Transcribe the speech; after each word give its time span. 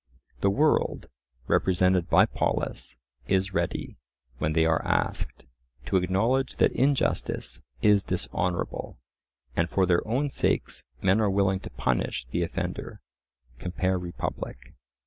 The 0.39 0.49
world, 0.49 1.09
represented 1.45 2.09
by 2.09 2.25
Polus, 2.25 2.97
is 3.27 3.53
ready, 3.53 3.97
when 4.39 4.53
they 4.53 4.65
are 4.65 4.83
asked, 4.83 5.45
to 5.85 5.97
acknowledge 5.97 6.55
that 6.55 6.71
injustice 6.71 7.61
is 7.83 8.03
dishonourable, 8.03 8.97
and 9.55 9.69
for 9.69 9.85
their 9.85 10.01
own 10.07 10.31
sakes 10.31 10.85
men 11.03 11.21
are 11.21 11.29
willing 11.29 11.59
to 11.59 11.69
punish 11.69 12.25
the 12.25 12.41
offender 12.41 12.99
(compare 13.59 13.99
Republic). 13.99 14.73